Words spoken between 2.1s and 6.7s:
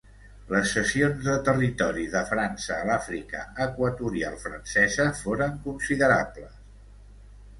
de França a l'Àfrica Equatorial Francesa, foren considerables.